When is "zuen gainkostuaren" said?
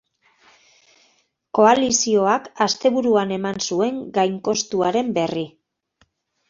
3.69-5.15